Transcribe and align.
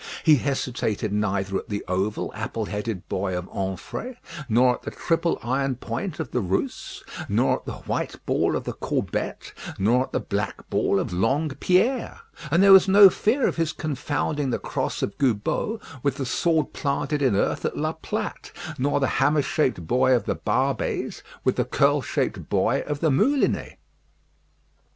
He 0.23 0.37
hesitated 0.37 1.13
neither 1.13 1.57
at 1.59 1.69
the 1.69 1.85
oval, 1.87 2.31
apple 2.33 2.65
headed 2.65 3.07
buoy 3.07 3.35
of 3.35 3.45
Anfré, 3.51 4.15
nor 4.49 4.73
at 4.73 4.81
the 4.81 4.89
triple 4.89 5.37
iron 5.43 5.75
point 5.75 6.19
of 6.19 6.31
the 6.31 6.39
Rousse, 6.39 7.03
nor 7.29 7.57
at 7.59 7.65
the 7.67 7.77
white 7.85 8.15
ball 8.25 8.55
of 8.55 8.63
the 8.63 8.73
Corbette, 8.73 9.53
nor 9.77 10.05
at 10.05 10.11
the 10.11 10.19
black 10.19 10.67
ball 10.71 10.99
of 10.99 11.13
Longue 11.13 11.55
Pierre; 11.59 12.21
and 12.49 12.63
there 12.63 12.73
was 12.73 12.87
no 12.87 13.11
fear 13.11 13.47
of 13.47 13.57
his 13.57 13.73
confounding 13.73 14.49
the 14.49 14.57
cross 14.57 15.03
of 15.03 15.19
Goubeau 15.19 15.79
with 16.01 16.15
the 16.15 16.25
sword 16.25 16.73
planted 16.73 17.21
in 17.21 17.35
earth 17.35 17.63
at 17.63 17.77
La 17.77 17.93
Platte, 17.93 18.51
nor 18.79 18.99
the 18.99 19.05
hammer 19.21 19.43
shaped 19.43 19.85
buoy 19.85 20.13
of 20.15 20.25
the 20.25 20.35
Barbées 20.35 21.21
with 21.43 21.57
the 21.57 21.63
curled 21.65 22.07
tail 22.11 22.31
buoy 22.49 22.81
of 22.85 23.01
the 23.01 23.11
Moulinet. 23.11 23.77